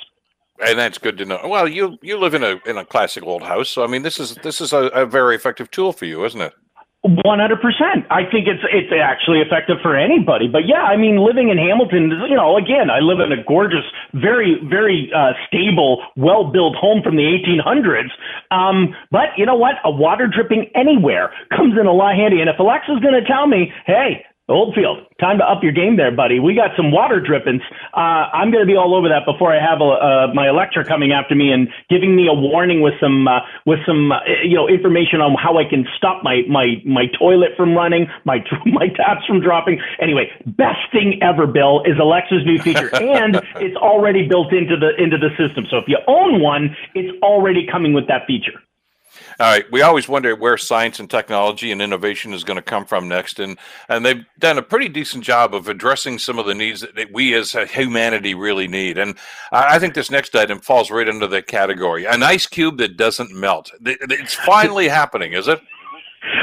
and 0.65 0.79
that's 0.79 0.97
good 0.97 1.17
to 1.17 1.25
know. 1.25 1.39
Well, 1.45 1.67
you 1.67 1.97
you 2.01 2.17
live 2.17 2.33
in 2.33 2.43
a 2.43 2.59
in 2.65 2.77
a 2.77 2.85
classic 2.85 3.23
old 3.23 3.43
house, 3.43 3.69
so 3.69 3.83
I 3.83 3.87
mean, 3.87 4.01
this 4.01 4.19
is 4.19 4.35
this 4.35 4.59
is 4.59 4.73
a, 4.73 4.87
a 4.87 5.05
very 5.05 5.35
effective 5.35 5.69
tool 5.69 5.91
for 5.93 6.05
you, 6.05 6.25
isn't 6.25 6.41
it? 6.41 6.53
One 7.07 7.39
hundred 7.39 7.61
percent. 7.61 8.03
I 8.11 8.27
think 8.27 8.51
it's 8.51 8.59
it's 8.67 8.91
actually 8.91 9.39
effective 9.39 9.77
for 9.81 9.95
anybody. 9.95 10.47
But 10.51 10.67
yeah, 10.67 10.83
I 10.83 10.97
mean, 10.97 11.23
living 11.23 11.47
in 11.47 11.57
Hamilton, 11.57 12.11
you 12.27 12.35
know, 12.35 12.57
again, 12.57 12.91
I 12.91 12.99
live 12.99 13.23
in 13.23 13.31
a 13.31 13.41
gorgeous, 13.47 13.87
very 14.13 14.59
very 14.67 15.09
uh, 15.15 15.31
stable, 15.47 16.03
well 16.17 16.51
built 16.51 16.75
home 16.75 17.01
from 17.01 17.15
the 17.15 17.23
eighteen 17.23 17.63
hundreds. 17.63 18.11
Um, 18.51 18.93
but 19.09 19.31
you 19.37 19.45
know 19.45 19.55
what? 19.55 19.75
A 19.85 19.91
water 19.91 20.27
dripping 20.27 20.67
anywhere 20.75 21.31
comes 21.55 21.79
in 21.79 21.87
a 21.87 21.93
lot 21.93 22.15
handy. 22.15 22.41
And 22.41 22.49
if 22.49 22.59
Alexa's 22.59 22.99
going 22.99 23.15
to 23.15 23.23
tell 23.23 23.47
me, 23.47 23.71
hey, 23.85 24.25
Oldfield, 24.49 24.99
time 25.19 25.39
to 25.39 25.43
up 25.43 25.61
your 25.61 25.73
game 25.73 25.97
there, 25.97 26.11
buddy. 26.11 26.39
We 26.39 26.55
got 26.55 26.71
some 26.77 26.89
water 26.89 27.19
drippings. 27.19 27.61
Uh, 27.93 28.31
I'm 28.31 28.49
going 28.49 28.63
to 28.63 28.65
be 28.65 28.77
all 28.77 28.95
over 28.95 29.09
that 29.09 29.25
before 29.25 29.51
I 29.53 29.59
have 29.59 29.81
a, 29.81 29.91
uh, 29.91 30.33
my 30.33 30.47
Alectra 30.47 30.87
coming 30.87 31.11
after 31.11 31.35
me 31.35 31.51
and 31.51 31.67
giving 31.89 32.15
me 32.15 32.27
a 32.27 32.33
warning 32.33 32.79
with 32.79 32.93
some 33.01 33.27
uh, 33.27 33.39
with 33.65 33.79
some 33.85 34.13
uh, 34.13 34.19
you 34.45 34.55
know 34.55 34.69
information 34.69 35.19
on 35.19 35.35
how 35.35 35.57
I 35.57 35.67
can 35.67 35.85
stop 35.97 36.23
my 36.23 36.43
my 36.47 36.81
my 36.85 37.07
toilet 37.19 37.51
from 37.57 37.75
running, 37.75 38.07
my 38.23 38.39
my 38.65 38.87
taps 38.87 39.25
from 39.27 39.41
dropping. 39.41 39.81
Anyway, 39.99 40.31
best 40.45 40.79
thing 40.93 41.19
ever, 41.21 41.45
Bill, 41.45 41.83
is 41.83 41.99
Alexa's 41.99 42.45
new 42.45 42.57
feature, 42.57 42.89
and 42.95 43.41
it's 43.59 43.75
already 43.75 44.29
built 44.29 44.53
into 44.53 44.77
the 44.77 44.95
into 44.95 45.17
the 45.17 45.29
system. 45.35 45.65
So 45.69 45.77
if 45.77 45.85
you 45.87 45.97
own 46.07 46.41
one, 46.41 46.73
it's 46.95 47.11
already 47.21 47.67
coming 47.69 47.91
with 47.91 48.07
that 48.07 48.25
feature. 48.25 48.63
All 49.39 49.51
right, 49.51 49.65
we 49.71 49.81
always 49.81 50.07
wonder 50.07 50.35
where 50.35 50.57
science 50.57 50.99
and 50.99 51.09
technology 51.09 51.71
and 51.71 51.81
innovation 51.81 52.33
is 52.33 52.43
going 52.43 52.55
to 52.55 52.61
come 52.61 52.85
from 52.85 53.07
next, 53.07 53.39
and 53.39 53.57
and 53.89 54.05
they've 54.05 54.25
done 54.39 54.57
a 54.57 54.63
pretty 54.63 54.89
decent 54.89 55.23
job 55.23 55.53
of 55.53 55.67
addressing 55.67 56.19
some 56.19 56.39
of 56.39 56.45
the 56.45 56.55
needs 56.55 56.81
that 56.81 57.11
we 57.13 57.33
as 57.35 57.51
humanity 57.51 58.33
really 58.33 58.67
need. 58.67 58.97
And 58.97 59.15
I 59.51 59.79
think 59.79 59.93
this 59.93 60.11
next 60.11 60.35
item 60.35 60.59
falls 60.59 60.89
right 60.89 61.07
under 61.07 61.27
that 61.27 61.47
category: 61.47 62.05
an 62.05 62.23
ice 62.23 62.47
cube 62.47 62.77
that 62.77 62.97
doesn't 62.97 63.31
melt. 63.31 63.71
It's 63.85 64.33
finally 64.33 64.87
happening, 64.97 65.33
is 65.33 65.47
it? 65.47 65.59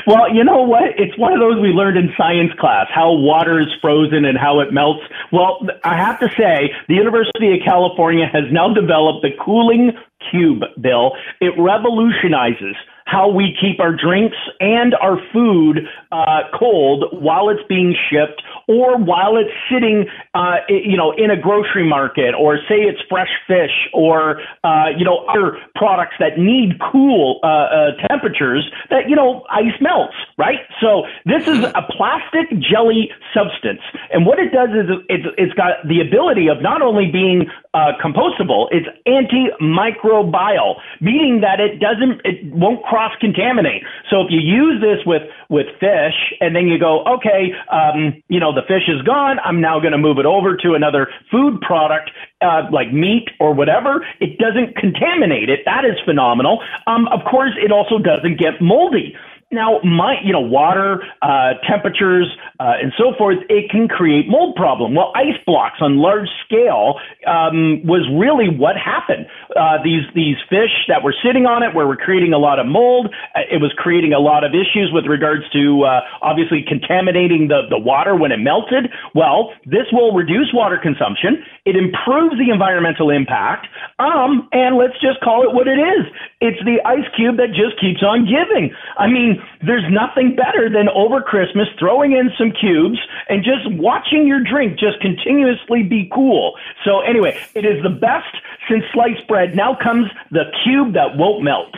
Well, 0.06 0.32
you 0.34 0.44
know 0.44 0.62
what? 0.62 0.98
It's 0.98 1.16
one 1.18 1.32
of 1.32 1.40
those 1.40 1.60
we 1.60 1.68
learned 1.68 1.96
in 1.96 2.12
science 2.16 2.52
class 2.58 2.86
how 2.90 3.12
water 3.12 3.58
is 3.60 3.68
frozen 3.80 4.24
and 4.24 4.36
how 4.36 4.60
it 4.60 4.72
melts. 4.72 5.02
Well, 5.32 5.66
I 5.82 5.96
have 5.96 6.20
to 6.20 6.28
say, 6.36 6.72
the 6.88 6.94
University 6.94 7.54
of 7.54 7.64
California 7.64 8.26
has 8.26 8.44
now 8.50 8.72
developed 8.72 9.22
the 9.22 9.30
cooling 9.42 9.92
cube, 10.30 10.62
Bill. 10.80 11.12
It 11.40 11.52
revolutionizes 11.58 12.76
how 13.04 13.28
we 13.28 13.56
keep 13.60 13.80
our 13.80 13.94
drinks 13.94 14.36
and 14.60 14.94
our 14.94 15.18
food 15.32 15.86
uh, 16.10 16.40
cold 16.58 17.04
while 17.12 17.48
it's 17.48 17.62
being 17.68 17.94
shipped 18.10 18.42
or 18.66 18.96
while 18.96 19.36
it's 19.36 19.52
sitting, 19.70 20.06
uh, 20.34 20.56
you 20.68 20.96
know, 20.96 21.12
in 21.12 21.30
a 21.30 21.36
grocery 21.36 21.86
market 21.86 22.34
or 22.34 22.56
say 22.68 22.80
it's 22.80 23.00
fresh 23.08 23.28
fish 23.46 23.88
or, 23.92 24.40
uh, 24.64 24.86
you 24.96 25.04
know, 25.04 25.26
other 25.28 25.58
products 25.74 26.14
that 26.18 26.38
need 26.38 26.80
cool 26.80 27.40
uh, 27.42 27.46
uh, 27.46 28.08
temperatures 28.08 28.64
that, 28.90 29.08
you 29.08 29.16
know, 29.16 29.44
ice 29.50 29.76
melts, 29.80 30.14
right? 30.38 30.60
So 30.80 31.04
this 31.26 31.46
is 31.46 31.64
a 31.64 31.82
plastic 31.90 32.48
jelly 32.58 33.10
substance. 33.34 33.80
And 34.12 34.24
what 34.24 34.38
it 34.38 34.50
does 34.52 34.70
is 34.70 34.88
it's, 35.08 35.26
it's 35.36 35.54
got 35.54 35.86
the 35.86 36.00
ability 36.00 36.48
of 36.48 36.62
not 36.62 36.80
only 36.80 37.10
being 37.10 37.50
uh, 37.74 37.92
compostable, 38.02 38.68
it's 38.70 38.88
antimicrobial, 39.06 40.76
meaning 41.00 41.40
that 41.42 41.60
it 41.60 41.80
doesn't, 41.80 42.20
it 42.24 42.52
won't 42.54 42.82
cross 42.94 43.10
contaminate. 43.20 43.82
So 44.08 44.20
if 44.20 44.28
you 44.30 44.38
use 44.38 44.80
this 44.80 45.04
with 45.04 45.22
with 45.50 45.66
fish, 45.80 46.14
and 46.38 46.54
then 46.54 46.68
you 46.68 46.78
go, 46.78 47.02
okay, 47.18 47.50
um, 47.66 48.22
you 48.28 48.38
know, 48.38 48.54
the 48.54 48.62
fish 48.62 48.86
is 48.86 49.02
gone. 49.02 49.38
I'm 49.44 49.60
now 49.60 49.80
going 49.80 49.90
to 49.90 49.98
move 49.98 50.18
it 50.20 50.26
over 50.26 50.56
to 50.58 50.74
another 50.74 51.08
food 51.28 51.60
product 51.60 52.12
uh, 52.40 52.70
like 52.70 52.92
meat 52.92 53.26
or 53.40 53.52
whatever. 53.52 54.06
It 54.20 54.38
doesn't 54.38 54.76
contaminate 54.76 55.48
it. 55.50 55.66
That 55.66 55.84
is 55.84 55.98
phenomenal. 56.04 56.62
Um, 56.86 57.08
of 57.08 57.26
course, 57.28 57.58
it 57.58 57.72
also 57.72 57.98
doesn't 57.98 58.38
get 58.38 58.62
moldy. 58.62 59.16
Now, 59.54 59.78
my, 59.84 60.16
you 60.24 60.32
know, 60.32 60.40
water, 60.40 61.04
uh, 61.22 61.54
temperatures, 61.68 62.26
uh, 62.58 62.74
and 62.82 62.92
so 62.98 63.14
forth, 63.16 63.38
it 63.48 63.70
can 63.70 63.86
create 63.86 64.26
mold 64.28 64.56
problem. 64.56 64.94
Well, 64.94 65.12
ice 65.14 65.38
blocks 65.46 65.78
on 65.80 65.98
large 65.98 66.28
scale 66.44 66.98
um, 67.26 67.80
was 67.86 68.02
really 68.10 68.48
what 68.48 68.74
happened. 68.76 69.26
Uh, 69.56 69.78
these 69.82 70.02
these 70.14 70.36
fish 70.48 70.72
that 70.88 71.02
were 71.02 71.14
sitting 71.24 71.46
on 71.46 71.62
it 71.62 71.74
were, 71.74 71.86
were 71.86 71.96
creating 71.96 72.32
a 72.32 72.38
lot 72.38 72.58
of 72.58 72.66
mold. 72.66 73.06
Uh, 73.34 73.40
it 73.50 73.60
was 73.60 73.72
creating 73.76 74.12
a 74.12 74.18
lot 74.18 74.44
of 74.44 74.52
issues 74.52 74.90
with 74.92 75.06
regards 75.06 75.42
to 75.52 75.84
uh, 75.84 76.00
obviously 76.22 76.64
contaminating 76.66 77.48
the 77.48 77.62
the 77.70 77.78
water 77.78 78.16
when 78.16 78.32
it 78.32 78.38
melted. 78.38 78.90
Well, 79.14 79.52
this 79.64 79.86
will 79.92 80.12
reduce 80.12 80.52
water 80.52 80.78
consumption. 80.80 81.44
It 81.64 81.76
improves 81.76 82.36
the 82.38 82.52
environmental 82.52 83.10
impact. 83.10 83.68
Um, 83.98 84.48
and 84.52 84.76
let's 84.76 84.98
just 85.00 85.20
call 85.20 85.42
it 85.42 85.54
what 85.54 85.68
it 85.68 85.78
is. 85.78 86.04
It's 86.40 86.60
the 86.64 86.82
ice 86.84 87.06
cube 87.16 87.36
that 87.38 87.54
just 87.54 87.80
keeps 87.80 88.02
on 88.02 88.26
giving. 88.26 88.74
I 88.98 89.06
mean 89.06 89.40
there's 89.62 89.86
nothing 89.90 90.36
better 90.36 90.68
than 90.68 90.88
over 90.90 91.22
Christmas 91.22 91.68
throwing 91.78 92.12
in 92.12 92.30
some 92.36 92.52
cubes 92.52 92.98
and 93.28 93.44
just 93.44 93.64
watching 93.80 94.26
your 94.26 94.42
drink 94.42 94.78
just 94.78 95.00
continuously 95.00 95.82
be 95.82 96.10
cool. 96.12 96.54
So 96.84 97.00
anyway, 97.00 97.38
it 97.54 97.64
is 97.64 97.82
the 97.82 97.90
best 97.90 98.34
since 98.68 98.84
sliced 98.92 99.26
bread. 99.28 99.54
Now 99.54 99.76
comes 99.80 100.10
the 100.30 100.44
cube 100.62 100.94
that 100.94 101.16
won't 101.16 101.42
melt. 101.42 101.74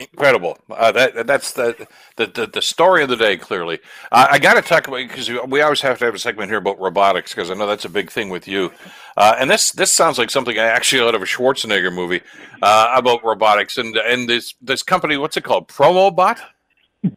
Incredible. 0.00 0.56
Uh, 0.70 0.92
that 0.92 1.26
that's 1.26 1.52
the, 1.52 1.86
the, 2.16 2.26
the 2.26 2.46
the 2.46 2.62
story 2.62 3.02
of 3.02 3.10
the 3.10 3.16
day. 3.16 3.36
Clearly, 3.36 3.80
uh, 4.10 4.28
I 4.30 4.38
got 4.38 4.54
to 4.54 4.62
talk 4.62 4.88
about 4.88 4.96
because 4.96 5.28
we 5.28 5.60
always 5.60 5.82
have 5.82 5.98
to 5.98 6.06
have 6.06 6.14
a 6.14 6.18
segment 6.18 6.48
here 6.48 6.56
about 6.56 6.80
robotics 6.80 7.34
because 7.34 7.50
I 7.50 7.54
know 7.54 7.66
that's 7.66 7.84
a 7.84 7.90
big 7.90 8.10
thing 8.10 8.30
with 8.30 8.48
you. 8.48 8.72
Uh, 9.18 9.34
and 9.38 9.50
this 9.50 9.72
this 9.72 9.92
sounds 9.92 10.16
like 10.16 10.30
something 10.30 10.58
I 10.58 10.64
actually 10.64 11.06
out 11.06 11.14
of 11.14 11.20
a 11.20 11.26
Schwarzenegger 11.26 11.92
movie 11.92 12.22
uh, 12.62 12.94
about 12.96 13.22
robotics 13.22 13.76
and 13.76 13.94
and 13.94 14.26
this 14.26 14.54
this 14.62 14.82
company. 14.82 15.18
What's 15.18 15.36
it 15.36 15.44
called? 15.44 15.68
Promobot. 15.68 16.40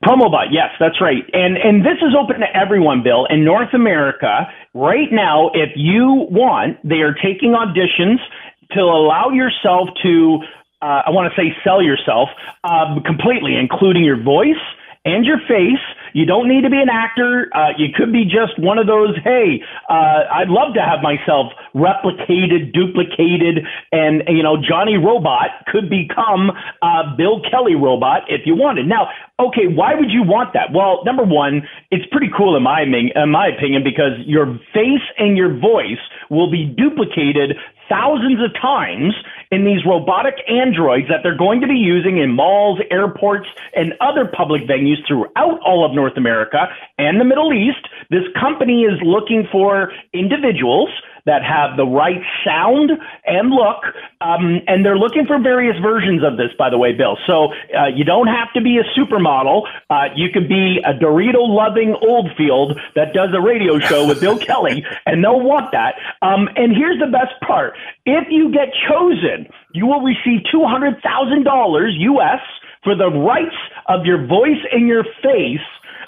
Promobot, 0.03 0.47
yes, 0.51 0.69
that's 0.79 0.99
right. 0.99 1.23
And 1.33 1.57
and 1.57 1.85
this 1.85 1.97
is 2.01 2.13
open 2.19 2.41
to 2.41 2.47
everyone, 2.53 3.01
Bill. 3.01 3.25
In 3.29 3.45
North 3.45 3.73
America, 3.73 4.49
right 4.73 5.11
now, 5.11 5.51
if 5.53 5.71
you 5.75 6.27
want, 6.29 6.77
they 6.83 7.01
are 7.01 7.13
taking 7.13 7.51
auditions 7.51 8.17
to 8.75 8.81
allow 8.81 9.29
yourself 9.29 9.89
to 10.03 10.39
uh, 10.81 11.03
I 11.07 11.11
want 11.11 11.31
to 11.31 11.41
say 11.41 11.55
sell 11.63 11.81
yourself 11.81 12.27
uh, 12.63 12.99
completely, 13.05 13.55
including 13.55 14.03
your 14.03 14.21
voice 14.21 14.59
and 15.05 15.25
your 15.25 15.39
face. 15.47 15.83
You 16.13 16.25
don't 16.25 16.47
need 16.47 16.61
to 16.61 16.69
be 16.69 16.79
an 16.79 16.89
actor. 16.89 17.49
Uh, 17.53 17.69
you 17.77 17.87
could 17.95 18.13
be 18.13 18.23
just 18.23 18.59
one 18.59 18.77
of 18.77 18.87
those, 18.87 19.15
hey, 19.23 19.63
uh, 19.89 20.27
I'd 20.31 20.49
love 20.49 20.75
to 20.75 20.81
have 20.81 21.01
myself 21.01 21.51
replicated, 21.73 22.71
duplicated, 22.71 23.65
and, 23.91 24.23
you 24.27 24.43
know, 24.43 24.57
Johnny 24.57 24.97
Robot 24.97 25.49
could 25.67 25.89
become 25.89 26.51
uh, 26.81 27.15
Bill 27.17 27.41
Kelly 27.49 27.75
Robot 27.75 28.23
if 28.27 28.41
you 28.45 28.55
wanted. 28.55 28.87
Now, 28.87 29.09
okay, 29.39 29.67
why 29.67 29.95
would 29.95 30.11
you 30.11 30.23
want 30.23 30.53
that? 30.53 30.71
Well, 30.71 31.03
number 31.03 31.23
one, 31.23 31.67
it's 31.93 32.09
pretty 32.11 32.29
cool 32.35 32.57
in 32.57 32.63
my, 32.63 32.81
in 32.81 33.29
my 33.29 33.47
opinion 33.47 33.83
because 33.83 34.17
your 34.25 34.57
face 34.73 35.05
and 35.19 35.37
your 35.37 35.53
voice 35.53 36.01
will 36.31 36.49
be 36.49 36.65
duplicated 36.65 37.55
thousands 37.87 38.41
of 38.43 38.49
times 38.59 39.13
in 39.51 39.65
these 39.65 39.85
robotic 39.85 40.33
androids 40.49 41.07
that 41.07 41.19
they're 41.21 41.37
going 41.37 41.61
to 41.61 41.67
be 41.67 41.77
using 41.77 42.17
in 42.17 42.31
malls, 42.31 42.79
airports, 42.89 43.45
and 43.75 43.93
other 44.01 44.25
public 44.25 44.63
venues 44.63 44.97
throughout 45.07 45.59
all 45.61 45.85
of 45.85 45.93
North 45.93 46.17
America 46.17 46.65
and 46.97 47.21
the 47.21 47.25
Middle 47.25 47.53
East. 47.53 47.85
This 48.09 48.23
company 48.39 48.81
is 48.89 48.97
looking 49.03 49.45
for 49.51 49.91
individuals 50.13 50.89
that 51.25 51.41
have 51.43 51.77
the 51.77 51.85
right 51.85 52.21
sound 52.45 52.91
and 53.25 53.49
look. 53.49 53.83
Um, 54.19 54.59
and 54.67 54.85
they're 54.85 54.97
looking 54.97 55.25
for 55.25 55.39
various 55.39 55.77
versions 55.81 56.23
of 56.23 56.37
this, 56.37 56.51
by 56.57 56.69
the 56.69 56.77
way, 56.77 56.93
Bill. 56.93 57.17
So 57.27 57.53
uh, 57.71 57.87
you 57.93 58.03
don't 58.03 58.27
have 58.27 58.51
to 58.53 58.61
be 58.61 58.77
a 58.77 58.83
supermodel. 58.99 59.63
Uh, 59.89 60.09
you 60.15 60.29
could 60.33 60.49
be 60.49 60.79
a 60.83 60.93
Dorito 60.93 61.47
loving 61.47 61.95
Oldfield 62.01 62.79
that 62.95 63.13
does 63.13 63.29
a 63.33 63.41
radio 63.41 63.79
show 63.79 64.07
with 64.07 64.19
Bill 64.19 64.37
Kelly, 64.47 64.83
and 65.05 65.23
they'll 65.23 65.41
want 65.41 65.71
that. 65.71 65.95
Um, 66.21 66.49
and 66.55 66.75
here's 66.75 66.99
the 66.99 67.11
best 67.11 67.39
part 67.45 67.75
if 68.05 68.27
you 68.29 68.51
get 68.51 68.69
chosen, 68.89 69.47
you 69.73 69.87
will 69.87 70.01
receive 70.01 70.41
$200,000 70.53 70.99
US 71.03 72.41
for 72.83 72.95
the 72.95 73.09
rights 73.09 73.55
of 73.87 74.05
your 74.05 74.25
voice 74.27 74.59
and 74.71 74.87
your 74.87 75.03
face 75.21 75.63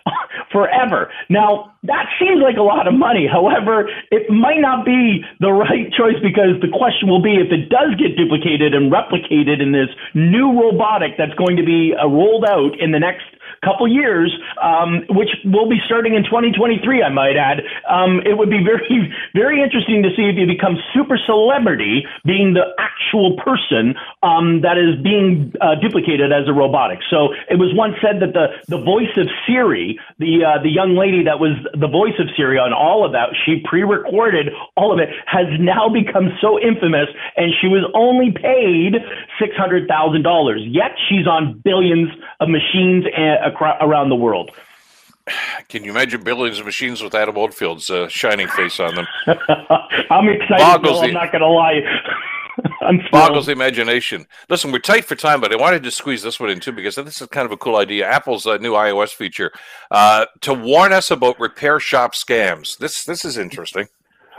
forever. 0.52 1.12
Now, 1.30 1.74
that 1.84 2.06
seems 2.20 2.42
like 2.42 2.58
a 2.58 2.66
lot 2.66 2.88
of 2.88 2.94
money. 2.94 3.28
However, 3.28 3.90
it 4.12 4.30
might 4.30 4.62
not 4.62 4.86
be 4.86 5.24
the 5.40 5.52
right 5.52 5.92
choice 5.92 6.18
because 6.22 6.58
the 6.62 6.72
question 6.72 7.10
will 7.10 7.22
be 7.22 7.36
if 7.36 7.52
it 7.52 7.70
does 7.70 7.94
get 7.98 8.18
duplicated 8.18 8.74
and 8.74 8.92
replicated 8.92 9.62
in 9.62 9.72
this 9.72 9.90
new 10.14 10.54
robotic 10.54 11.18
that's 11.18 11.34
going 11.36 11.58
to 11.58 11.66
be 11.66 11.94
uh, 11.94 12.08
rolled 12.08 12.46
out 12.46 12.80
in 12.80 12.92
the 12.92 13.00
next 13.00 13.26
couple 13.66 13.90
years, 13.90 14.30
um, 14.62 15.04
which 15.10 15.30
will 15.44 15.68
be 15.68 15.82
starting 15.86 16.14
in 16.14 16.24
2023, 16.24 17.02
I 17.02 17.10
might 17.10 17.36
add. 17.36 17.66
Um, 17.90 18.22
it 18.22 18.38
would 18.38 18.50
be 18.50 18.62
very, 18.72 19.12
very 19.34 19.62
interesting 19.62 20.04
to 20.04 20.10
see 20.16 20.30
if 20.30 20.38
you 20.38 20.46
become 20.46 20.78
super 20.94 21.18
celebrity, 21.18 22.06
being 22.24 22.54
the 22.54 22.70
actual 22.78 23.36
person 23.42 23.96
um, 24.22 24.62
that 24.62 24.78
is 24.78 25.02
being 25.02 25.52
uh, 25.60 25.76
duplicated 25.82 26.32
as 26.32 26.48
a 26.48 26.54
robotic. 26.54 27.00
So 27.10 27.34
it 27.50 27.58
was 27.58 27.74
once 27.74 27.96
said 28.02 28.22
that 28.22 28.34
the 28.38 28.54
the 28.70 28.78
voice 28.78 29.12
of 29.18 29.28
Siri, 29.48 29.98
the 30.20 30.46
uh, 30.46 30.62
the 30.62 30.70
young 30.70 30.96
lady 30.96 31.24
that 31.26 31.40
was 31.40 31.58
the 31.74 31.88
voice 31.88 32.16
of 32.20 32.28
Siri 32.38 32.58
on 32.58 32.74
all 32.74 33.06
of 33.06 33.12
that, 33.14 33.34
she 33.46 33.64
pre-recorded 33.66 34.54
all 34.78 34.94
of 34.94 35.00
it, 35.00 35.10
has 35.26 35.48
now 35.60 35.90
become 35.90 36.30
so 36.42 36.60
infamous, 36.62 37.10
and 37.36 37.52
she 37.60 37.68
was 37.68 37.84
only 37.96 38.32
paid 38.32 39.02
six 39.40 39.56
hundred 39.56 39.88
thousand 39.88 40.24
dollars. 40.24 40.62
Yet 40.66 40.94
she's 41.10 41.26
on 41.26 41.62
billions 41.64 42.10
of 42.40 42.50
machines 42.50 43.06
and 43.60 43.82
around 43.82 44.10
the 44.10 44.16
world. 44.16 44.52
Can 45.70 45.84
you 45.84 45.92
imagine 45.92 46.24
billions 46.24 46.60
of 46.60 46.66
machines 46.66 47.02
with 47.02 47.16
Adam 47.16 47.36
Oldfield's 47.36 47.90
uh, 47.90 48.08
shining 48.08 48.48
face 48.50 48.80
on 48.80 48.94
them? 48.96 49.08
I'm 50.12 50.30
excited. 50.30 50.60
Boggles 50.60 51.02
the, 51.02 51.08
I'm 51.08 51.14
not 51.14 51.32
going 51.32 51.42
to 51.42 51.48
lie. 51.48 51.82
boggles 53.12 53.48
the 53.48 53.52
imagination. 53.52 54.28
Listen, 54.50 54.72
we're 54.72 54.80
tight 54.80 55.06
for 55.06 55.16
time, 55.16 55.42
but 55.42 55.52
I 55.52 55.56
wanted 55.56 55.82
to 55.84 55.92
squeeze 55.92 56.22
this 56.22 56.40
one 56.40 56.52
in 56.52 56.60
too 56.60 56.72
because 56.72 56.96
this 56.96 57.22
is 57.22 57.28
kind 57.30 57.46
of 57.46 57.52
a 57.52 57.58
cool 57.58 57.78
idea. 57.78 58.08
Apple's 58.08 58.46
uh, 58.46 58.58
new 58.58 58.74
iOS 58.74 59.14
feature 59.16 59.52
uh, 59.90 60.28
to 60.42 60.54
warn 60.54 60.94
us 60.94 61.10
about 61.10 61.40
repair 61.40 61.80
shop 61.80 62.14
scams. 62.14 62.78
This 62.78 63.04
this 63.04 63.26
is 63.26 63.38
interesting. 63.38 63.88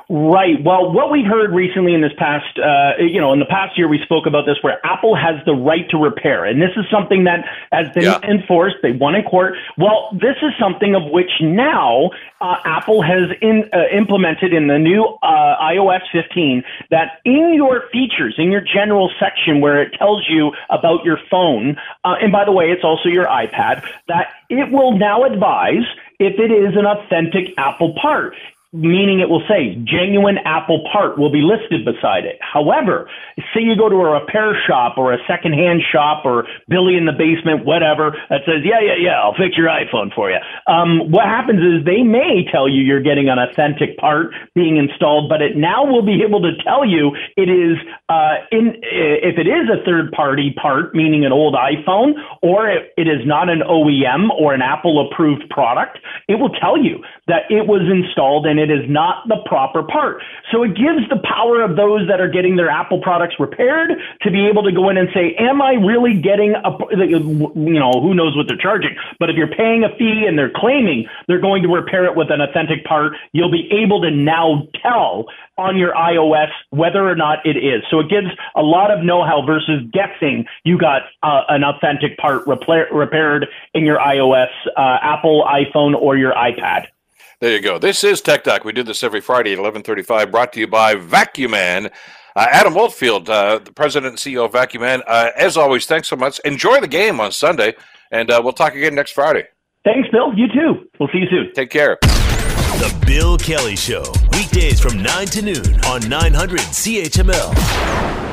Right. 0.09 0.63
Well, 0.63 0.93
what 0.93 1.11
we 1.11 1.25
heard 1.25 1.53
recently 1.53 1.93
in 1.93 2.01
this 2.01 2.13
past, 2.17 2.61
uh, 2.61 3.03
you 3.03 3.21
know, 3.21 3.33
in 3.33 3.41
the 3.41 3.47
past 3.47 3.77
year, 3.77 3.89
we 3.89 3.99
spoke 4.05 4.27
about 4.27 4.47
this 4.47 4.57
where 4.61 4.79
Apple 4.87 5.17
has 5.17 5.45
the 5.45 5.53
right 5.53 5.89
to 5.91 5.97
repair. 5.97 6.45
And 6.45 6.63
this 6.63 6.71
is 6.77 6.85
something 6.93 7.25
that 7.25 7.45
has 7.73 7.89
been 7.93 8.05
yeah. 8.05 8.21
enforced. 8.23 8.77
They 8.83 8.93
won 8.93 9.17
in 9.17 9.25
court. 9.25 9.55
Well, 9.77 10.11
this 10.13 10.37
is 10.43 10.53
something 10.61 10.95
of 10.95 11.11
which 11.11 11.31
now 11.41 12.11
uh, 12.41 12.55
Apple 12.65 13.03
has 13.03 13.31
in, 13.43 13.69
uh, 13.73 13.89
implemented 13.93 14.53
in 14.53 14.69
the 14.69 14.79
new 14.79 15.05
uh, 15.25 15.57
iOS 15.61 16.03
15 16.13 16.63
that 16.91 17.19
in 17.25 17.55
your 17.55 17.89
features, 17.91 18.37
in 18.39 18.53
your 18.53 18.63
general 18.63 19.11
section 19.19 19.61
where 19.61 19.83
it 19.83 19.93
tells 19.99 20.25
you 20.29 20.53
about 20.71 21.05
your 21.05 21.19
phone, 21.29 21.79
uh, 22.05 22.15
and 22.23 22.31
by 22.31 22.45
the 22.45 22.53
way, 22.53 22.71
it's 22.71 22.85
also 22.85 23.09
your 23.09 23.27
iPad, 23.27 23.85
that 24.07 24.29
it 24.51 24.71
will 24.71 24.97
now 24.97 25.25
advise 25.25 25.83
if 26.21 26.39
it 26.39 26.53
is 26.53 26.77
an 26.77 26.87
authentic 26.87 27.55
Apple 27.59 27.93
part 28.01 28.37
meaning 28.73 29.21
it 29.21 29.29
will 29.29 29.43
say 29.49 29.79
genuine 29.85 30.39
Apple 30.45 30.85
part 30.93 31.19
will 31.19 31.31
be 31.31 31.41
listed 31.41 31.85
beside 31.85 32.25
it. 32.25 32.39
However, 32.41 33.09
say 33.55 33.63
you 33.63 33.77
go 33.77 33.89
to 33.89 33.97
a 33.97 34.21
repair 34.21 34.59
shop 34.67 34.99
or 34.99 35.13
a 35.13 35.19
secondhand 35.27 35.83
shop 35.93 36.25
or 36.25 36.47
Billy 36.69 36.97
in 36.97 37.07
the 37.07 37.15
basement, 37.15 37.65
whatever, 37.65 38.17
that 38.29 38.43
says, 38.45 38.67
yeah, 38.67 38.83
yeah, 38.83 38.99
yeah, 38.99 39.23
I'll 39.23 39.35
fix 39.35 39.57
your 39.57 39.69
iPhone 39.69 40.13
for 40.15 40.31
you. 40.31 40.39
Um, 40.67 41.11
what 41.11 41.25
happens 41.25 41.63
is 41.63 41.85
they 41.87 42.03
may 42.03 42.45
tell 42.51 42.69
you 42.69 42.83
you're 42.83 43.03
getting 43.03 43.29
an 43.29 43.39
authentic 43.39 43.97
part 43.99 44.35
being 44.55 44.77
installed, 44.77 45.29
but 45.29 45.41
it 45.41 45.57
now 45.57 45.87
will 45.87 46.05
be 46.05 46.23
able 46.27 46.43
to 46.43 46.53
tell 46.65 46.85
you 46.85 47.15
it 47.37 47.49
is, 47.49 47.79
uh, 48.09 48.43
in, 48.51 48.75
if 48.83 49.39
it 49.39 49.47
is 49.47 49.71
a 49.71 49.85
third 49.85 50.11
party 50.13 50.55
part, 50.61 50.95
meaning 50.95 51.25
an 51.25 51.33
old 51.33 51.55
iPhone, 51.55 52.15
or 52.43 52.69
it 52.69 53.07
is 53.07 53.23
not 53.25 53.49
an 53.49 53.63
OEM 53.63 54.31
or 54.35 54.55
an 54.55 54.63
Apple 54.63 55.07
approved 55.07 55.49
product, 55.51 55.99
it 56.29 56.37
will 56.37 56.51
tell 56.51 56.77
you 56.77 57.03
that 57.27 57.47
it 57.49 57.67
was 57.67 57.83
installed 57.87 58.47
and 58.47 58.56
it 58.59 58.67
it 58.71 58.85
is 58.85 58.91
not 58.91 59.27
the 59.29 59.37
proper 59.47 59.83
part. 59.83 60.23
So 60.51 60.63
it 60.63 60.75
gives 60.75 61.09
the 61.09 61.21
power 61.23 61.63
of 61.63 61.77
those 61.77 62.09
that 62.09 62.21
are 62.21 62.29
getting 62.29 62.57
their 62.57 62.69
Apple 62.69 63.01
products 63.01 63.37
repaired 63.39 63.93
to 64.23 64.31
be 64.31 64.47
able 64.47 64.65
to 64.65 64.73
go 64.73 64.89
in 64.91 64.97
and 64.97 65.09
say, 65.15 65.35
am 65.39 65.63
I 65.63 65.75
really 65.75 66.21
getting 66.21 66.55
a, 66.55 66.71
you 66.91 67.79
know, 67.79 67.93
who 68.01 68.15
knows 68.15 68.37
what 68.37 68.49
they're 68.49 68.57
charging. 68.57 68.97
But 69.19 69.31
if 69.31 69.37
you're 69.37 69.55
paying 69.55 69.85
a 69.85 69.95
fee 69.97 70.25
and 70.27 70.39
they're 70.39 70.53
claiming 70.55 71.07
they're 71.29 71.41
going 71.41 71.63
to 71.63 71.69
repair 71.69 72.05
it 72.07 72.17
with 72.17 72.31
an 72.31 72.41
authentic 72.41 72.85
part, 72.85 73.13
you'll 73.33 73.51
be 73.51 73.69
able 73.71 74.03
to 74.03 74.11
now 74.11 74.67
tell 74.83 75.27
on 75.59 75.79
your 75.79 75.95
iOS 75.95 76.51
whether 76.71 77.09
or 77.09 77.15
not 77.15 77.39
it 77.47 77.57
is. 77.57 77.83
So 77.91 78.01
it 78.01 78.11
gives 78.11 78.29
a 78.55 78.63
lot 78.63 78.91
of 78.91 79.03
know-how 79.03 79.47
versus 79.47 79.83
guessing 79.91 80.45
you 80.65 80.77
got 80.79 81.03
uh, 81.23 81.43
an 81.49 81.65
authentic 81.65 82.19
part 82.19 82.47
repair- 82.47 82.89
repaired 82.93 83.47
in 83.73 83.85
your 83.85 83.99
iOS, 83.99 84.51
uh, 84.77 84.99
Apple 85.01 85.45
iPhone, 85.45 85.95
or 85.95 86.17
your 86.17 86.33
iPad. 86.33 86.89
There 87.39 87.53
you 87.53 87.61
go. 87.61 87.79
This 87.79 88.03
is 88.03 88.23
Tech 88.23 88.45
Talk. 88.45 88.65
We 88.65 88.73
do 88.73 88.83
this 88.83 89.05
every 89.05 89.21
Friday 89.21 89.53
at 89.53 89.59
1135, 89.59 90.31
brought 90.31 90.55
to 90.55 90.61
you 90.61 90.67
by 90.67 90.95
Vacuuman. 90.95 91.93
Uh, 92.35 92.47
Adam 92.51 92.75
Oldfield, 92.79 93.29
uh, 93.29 93.59
the 93.59 93.73
president 93.73 94.13
and 94.13 94.19
CEO 94.19 94.47
of 94.47 94.53
Vacuuman. 94.53 95.03
Uh, 95.07 95.33
as 95.37 95.59
always, 95.59 95.85
thanks 95.85 96.09
so 96.09 96.17
much. 96.17 96.39
Enjoy 96.47 96.81
the 96.81 96.89
game 96.89 97.21
on 97.21 97.31
Sunday. 97.33 97.75
And 98.11 98.31
uh, 98.31 98.41
we'll 98.43 98.55
talk 98.55 98.75
again 98.75 98.95
next 98.95 99.13
Friday. 99.13 99.45
Thanks, 99.85 100.09
Bill. 100.11 100.33
You 100.35 100.47
too. 100.49 100.89
We'll 100.99 101.11
see 101.13 101.19
you 101.19 101.27
soon. 101.29 101.53
Take 101.53 101.69
care. 101.69 101.99
The 102.01 103.05
Bill 103.07 103.37
Kelly 103.37 103.77
Show, 103.77 104.05
weekdays 104.33 104.81
from 104.81 105.03
9 105.03 105.27
to 105.27 105.43
noon 105.43 105.85
on 105.85 106.09
900 106.09 106.61
CHML. 106.61 108.26